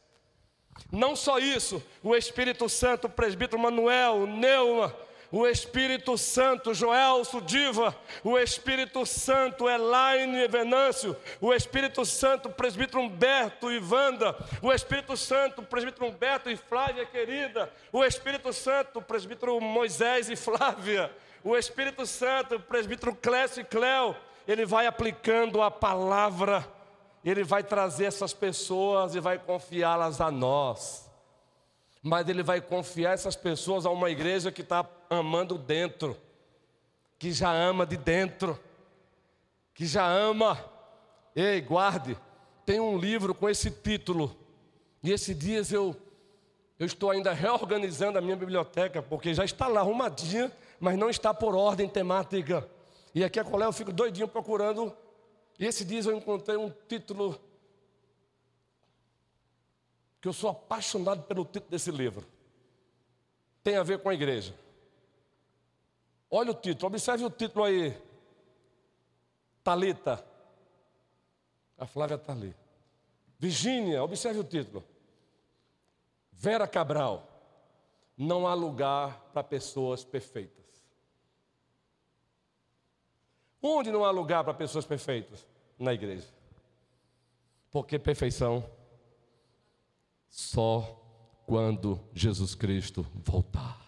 [0.90, 4.96] Não só isso, o Espírito Santo, o presbítero Manuel, Neuma,
[5.32, 13.70] o Espírito Santo, Joel Sudiva, o Espírito Santo, Elaine Venâncio, o Espírito Santo, presbítero Humberto
[13.70, 20.28] e Wanda, o Espírito Santo, presbítero Humberto e Flávia querida, o Espírito Santo, presbítero Moisés
[20.28, 21.10] e Flávia,
[21.44, 24.16] o Espírito Santo, presbítero Clécio e Cléo,
[24.48, 26.66] ele vai aplicando a palavra,
[27.24, 31.09] ele vai trazer essas pessoas e vai confiá-las a nós
[32.02, 36.16] mas ele vai confiar essas pessoas a uma igreja que está amando dentro,
[37.18, 38.58] que já ama de dentro,
[39.74, 40.58] que já ama.
[41.36, 42.16] Ei, guarde,
[42.64, 44.34] tem um livro com esse título,
[45.02, 45.94] e esses dias eu,
[46.78, 51.34] eu estou ainda reorganizando a minha biblioteca, porque já está lá arrumadinha, mas não está
[51.34, 52.66] por ordem temática.
[53.14, 54.94] E aqui a colega eu fico doidinho procurando,
[55.58, 57.38] e esses dias eu encontrei um título
[60.20, 62.26] que eu sou apaixonado pelo título desse livro.
[63.62, 64.54] Tem a ver com a igreja.
[66.30, 67.96] Olha o título, observe o título aí.
[69.64, 70.24] Talita.
[71.78, 72.54] A Flávia está ali.
[73.38, 74.84] Virgínia, observe o título.
[76.32, 77.26] Vera Cabral.
[78.16, 80.60] Não há lugar para pessoas perfeitas.
[83.62, 85.46] Onde não há lugar para pessoas perfeitas?
[85.78, 86.28] Na igreja.
[87.70, 88.64] Porque perfeição
[90.30, 90.96] só
[91.44, 93.78] quando Jesus Cristo voltar.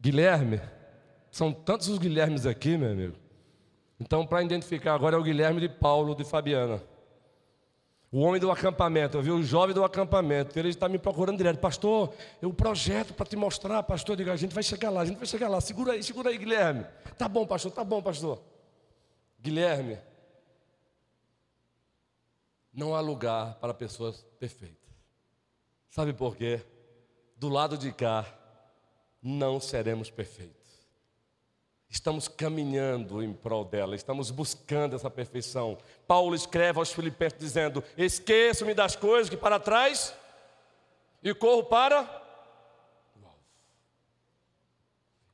[0.00, 0.60] Guilherme,
[1.30, 3.16] são tantos os Guilhermes aqui, meu amigo.
[4.00, 6.82] Então, para identificar agora é o Guilherme de Paulo de Fabiana.
[8.10, 11.58] O homem do acampamento, eu vi o jovem do acampamento, ele está me procurando direto,
[11.60, 12.12] pastor,
[12.42, 15.26] eu projeto para te mostrar, pastor, diga, a gente vai chegar lá, a gente vai
[15.26, 16.84] chegar lá, segura aí, segura aí, Guilherme.
[17.16, 18.42] Tá bom, pastor, tá bom, pastor.
[19.40, 19.98] Guilherme,
[22.72, 24.78] não há lugar para pessoas perfeitas.
[25.90, 26.60] Sabe por quê?
[27.36, 28.24] Do lado de cá,
[29.22, 30.62] não seremos perfeitos.
[31.88, 35.76] Estamos caminhando em prol dela, estamos buscando essa perfeição.
[36.06, 40.14] Paulo escreve aos Filipenses dizendo: Esqueço-me das coisas que para trás
[41.22, 42.22] e corro para.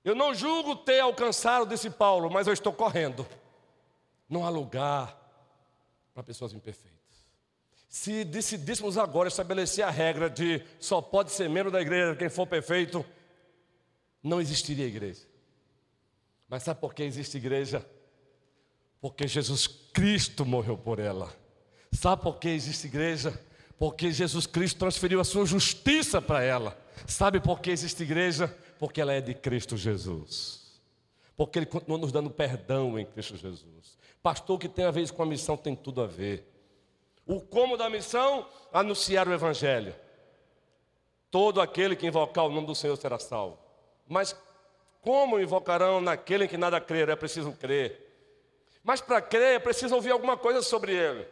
[0.05, 3.27] Eu não julgo ter alcançado, disse Paulo, mas eu estou correndo.
[4.29, 5.17] Não há lugar
[6.15, 6.98] para pessoas imperfeitas.
[7.89, 12.47] Se decidíssemos agora estabelecer a regra de só pode ser membro da igreja quem for
[12.47, 13.05] perfeito,
[14.23, 15.23] não existiria igreja.
[16.49, 17.85] Mas sabe por que existe igreja?
[19.01, 21.35] Porque Jesus Cristo morreu por ela.
[21.93, 23.39] Sabe por que existe igreja?
[23.79, 26.77] Porque Jesus Cristo transferiu a sua justiça para ela.
[27.07, 28.55] Sabe por que existe igreja?
[28.79, 30.81] Porque ela é de Cristo Jesus.
[31.37, 33.97] Porque Ele continua nos dando perdão em Cristo Jesus.
[34.23, 36.58] Pastor, que tem a ver com a missão tem tudo a ver.
[37.29, 38.47] O como da missão?
[38.73, 39.95] Anunciar o Evangelho.
[41.31, 43.59] Todo aquele que invocar o nome do Senhor será salvo.
[44.09, 44.35] Mas
[45.03, 47.11] como invocarão naquele em que nada crer?
[47.11, 48.07] É preciso crer.
[48.83, 51.29] Mas para crer é preciso ouvir alguma coisa sobre ele.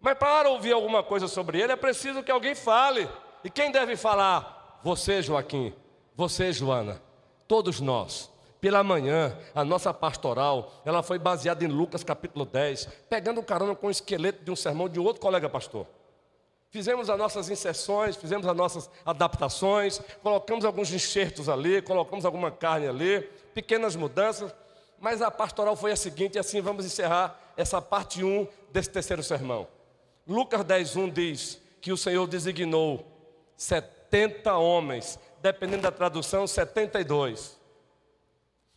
[0.00, 3.08] Mas para ouvir alguma coisa sobre ele é preciso que alguém fale.
[3.44, 4.80] E quem deve falar?
[4.82, 5.72] Você, Joaquim.
[6.16, 7.00] Você, Joana.
[7.46, 8.33] Todos nós.
[8.64, 13.88] Pela manhã, a nossa pastoral, ela foi baseada em Lucas capítulo 10, pegando carona com
[13.88, 15.86] o esqueleto de um sermão de outro colega pastor.
[16.70, 22.88] Fizemos as nossas inserções, fizemos as nossas adaptações, colocamos alguns enxertos ali, colocamos alguma carne
[22.88, 23.20] ali,
[23.52, 24.54] pequenas mudanças,
[24.98, 29.22] mas a pastoral foi a seguinte, e assim vamos encerrar essa parte 1 desse terceiro
[29.22, 29.68] sermão.
[30.26, 33.04] Lucas 10:1 diz que o Senhor designou
[33.58, 37.62] 70 homens, dependendo da tradução, 72.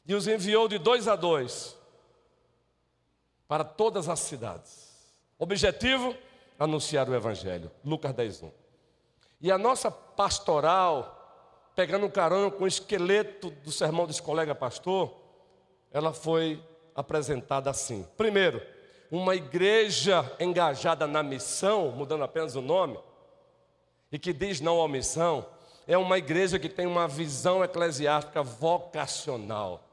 [0.08, 1.76] E os enviou de dois a dois
[3.48, 4.96] para todas as cidades.
[5.38, 6.16] Objetivo:
[6.58, 7.70] anunciar o Evangelho.
[7.84, 8.52] Lucas 10, 1.
[9.42, 15.14] E a nossa pastoral, pegando carona com o esqueleto do sermão desse colega pastor,
[15.92, 16.64] ela foi
[16.96, 18.08] apresentada assim.
[18.18, 18.62] Primeiro,
[19.12, 22.98] uma igreja engajada na missão, mudando apenas o nome,
[24.12, 25.46] e que diz não à missão,
[25.86, 29.87] é uma igreja que tem uma visão eclesiástica vocacional.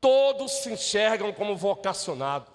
[0.00, 2.48] Todos se enxergam como vocacionados.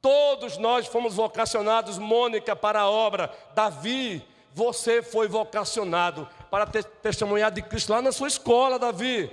[0.00, 3.34] Todos nós fomos vocacionados, Mônica, para a obra.
[3.54, 9.30] Davi, você foi vocacionado para ter, testemunhar de Cristo lá na sua escola, Davi,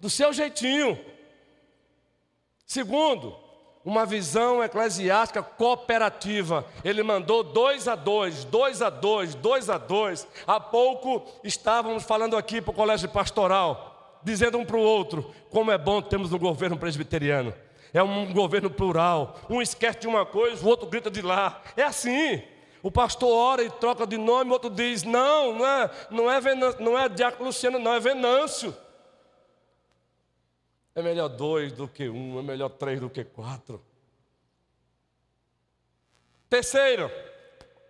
[0.00, 0.98] do seu jeitinho.
[2.66, 3.36] Segundo,
[3.84, 6.64] uma visão eclesiástica cooperativa.
[6.84, 10.26] Ele mandou dois a dois, dois a dois, dois a dois.
[10.46, 15.70] Há pouco estávamos falando aqui para o colégio pastoral, dizendo um para o outro como
[15.70, 17.54] é bom termos um governo presbiteriano
[17.92, 19.38] é um governo plural.
[19.48, 21.62] Um esquece de uma coisa, o outro grita de lá.
[21.76, 22.42] É assim.
[22.82, 26.40] O pastor ora e troca de nome, o outro diz: Não, não é, não é,
[26.40, 28.74] Venâncio, não é Diácono Luciano, não, é Venâncio.
[30.94, 33.82] É melhor dois do que um, é melhor três do que quatro.
[36.48, 37.10] Terceiro,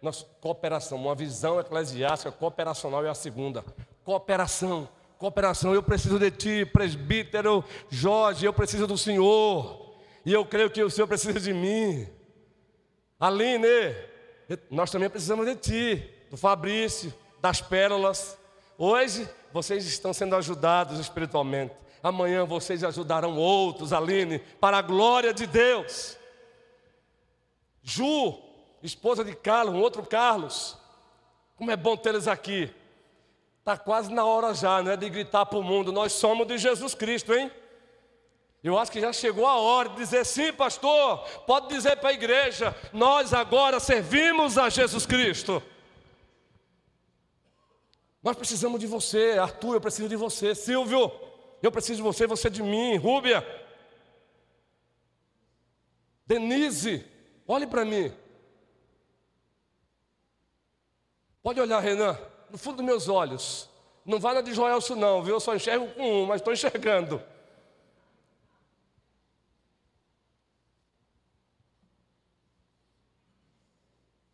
[0.02, 3.64] nossa cooperação, uma visão eclesiástica cooperacional é a segunda.
[4.04, 4.88] Cooperação,
[5.18, 5.74] cooperação.
[5.74, 9.96] Eu preciso de ti, presbítero Jorge, eu preciso do Senhor.
[10.24, 12.08] E eu creio que o Senhor precisa de mim.
[13.18, 13.94] Aline,
[14.70, 18.38] nós também precisamos de ti, do Fabrício, das pérolas.
[18.76, 21.74] Hoje vocês estão sendo ajudados espiritualmente.
[22.00, 26.16] Amanhã vocês ajudarão outros, Aline, para a glória de Deus.
[27.82, 28.38] Ju,
[28.82, 30.78] esposa de Carlos, um outro Carlos.
[31.56, 32.72] Como é bom tê-los aqui.
[33.68, 35.92] Está quase na hora já, não é de gritar para o mundo.
[35.92, 37.52] Nós somos de Jesus Cristo, hein?
[38.64, 41.18] Eu acho que já chegou a hora de dizer sim, pastor.
[41.46, 45.62] Pode dizer para a igreja: nós agora servimos a Jesus Cristo.
[48.22, 51.12] Nós precisamos de você, Arthur, eu preciso de você, Silvio,
[51.62, 53.46] eu preciso de você, você de mim, Rúbia,
[56.26, 57.04] Denise,
[57.46, 58.10] olhe para mim.
[61.42, 62.18] Pode olhar, Renan,
[62.50, 63.68] no fundo dos meus olhos.
[64.04, 65.34] Não vá na de Joelso, não, viu?
[65.34, 67.22] Eu só enxergo com um, mas estou enxergando.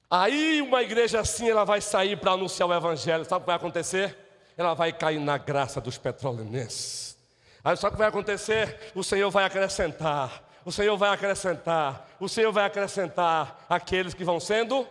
[0.09, 3.25] Aí uma igreja assim, ela vai sair para anunciar o evangelho.
[3.25, 4.17] Sabe o que vai acontecer?
[4.57, 7.19] Ela vai cair na graça dos petrolinenses.
[7.65, 8.93] Aí sabe o que vai acontecer?
[8.95, 10.45] O Senhor vai acrescentar.
[10.65, 12.09] O Senhor vai acrescentar.
[12.21, 14.87] O Senhor vai acrescentar aqueles que vão sendo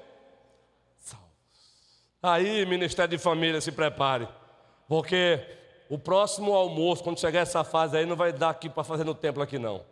[2.23, 4.29] Aí, Ministério de Família, se prepare.
[4.87, 5.45] Porque
[5.89, 9.13] o próximo almoço, quando chegar essa fase aí, não vai dar aqui para fazer no
[9.13, 9.85] templo aqui não.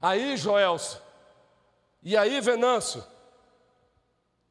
[0.00, 1.02] Aí, Joelso,
[2.02, 3.04] e aí, Venâncio,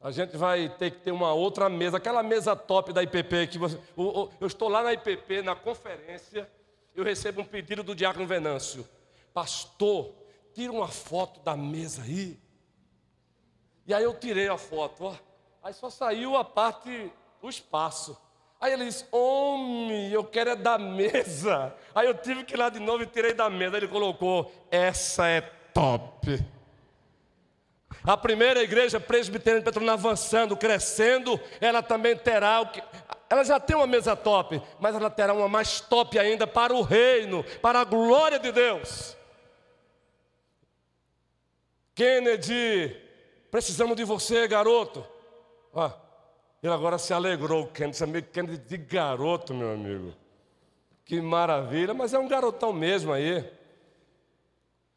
[0.00, 3.58] a gente vai ter que ter uma outra mesa, aquela mesa top da IPP que
[3.58, 6.48] você, eu estou lá na IPP, na conferência,
[6.94, 8.86] eu recebo um pedido do diácono Venâncio.
[9.34, 10.12] Pastor,
[10.54, 12.45] tira uma foto da mesa aí.
[13.86, 15.14] E aí eu tirei a foto, ó.
[15.62, 18.16] Aí só saiu a parte do espaço.
[18.60, 21.74] Aí ele disse: Homem, eu quero é da mesa.
[21.94, 23.76] Aí eu tive que ir lá de novo e tirei da mesa.
[23.76, 25.40] Ele colocou: Essa é
[25.72, 26.38] top.
[28.02, 32.82] A primeira igreja presbiteriana de Petrolina avançando, crescendo, ela também terá o que.
[33.28, 36.82] Ela já tem uma mesa top, mas ela terá uma mais top ainda para o
[36.82, 39.16] reino, para a glória de Deus.
[41.94, 43.05] Kennedy,
[43.50, 45.04] precisamos de você, garoto.
[45.72, 45.90] Ó,
[46.62, 50.12] ele agora se alegrou, Kennedy, meio Kennedy de garoto, meu amigo.
[51.04, 53.44] Que maravilha, mas é um garotão mesmo aí.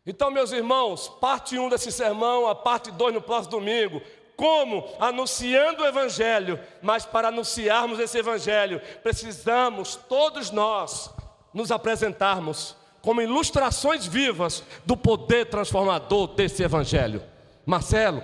[0.05, 4.01] Então, meus irmãos, parte 1 um desse sermão, a parte 2 no próximo domingo.
[4.35, 4.87] Como?
[4.99, 6.59] Anunciando o Evangelho.
[6.81, 11.13] Mas para anunciarmos esse Evangelho, precisamos, todos nós,
[11.53, 17.21] nos apresentarmos como ilustrações vivas do poder transformador desse Evangelho.
[17.65, 18.23] Marcelo,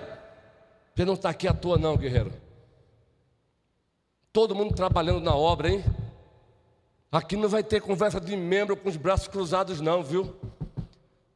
[0.96, 2.32] você não está aqui à toa, não, guerreiro.
[4.32, 5.84] Todo mundo trabalhando na obra, hein?
[7.12, 10.34] Aqui não vai ter conversa de membro com os braços cruzados, não, viu?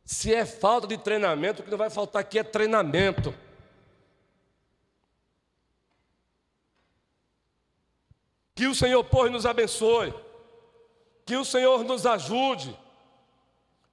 [0.02, 3.34] Se é falta de treinamento, o que não vai faltar aqui é treinamento.
[8.54, 10.14] Que o Senhor, pois, nos abençoe.
[11.26, 12.74] Que o Senhor nos ajude.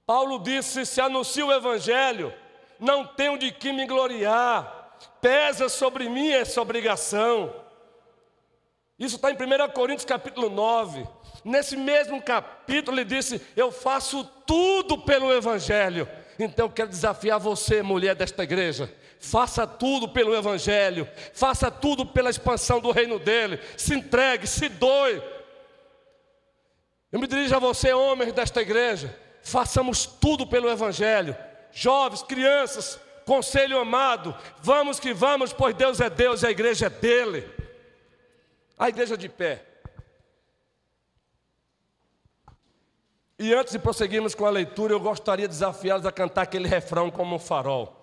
[0.06, 2.32] Paulo disse: se anuncia o Evangelho,
[2.80, 4.77] não tenho de que me gloriar,
[5.20, 7.54] pesa sobre mim essa obrigação.
[8.98, 11.06] Isso está em 1 Coríntios capítulo 9.
[11.44, 16.08] Nesse mesmo capítulo, ele disse: Eu faço tudo pelo Evangelho.
[16.38, 18.92] Então eu quero desafiar você, mulher desta igreja.
[19.20, 23.60] Faça tudo pelo Evangelho, faça tudo pela expansão do reino dele.
[23.76, 25.20] Se entregue, se doe.
[27.10, 29.16] Eu me dirijo a você, homens desta igreja.
[29.42, 31.36] Façamos tudo pelo Evangelho.
[31.72, 34.34] Jovens, crianças, conselho amado.
[34.62, 37.46] Vamos que vamos, pois Deus é Deus e a igreja é dele.
[38.78, 39.66] A igreja de pé.
[43.38, 47.10] E antes de prosseguirmos com a leitura, eu gostaria de desafiá-los a cantar aquele refrão
[47.10, 47.97] como um farol.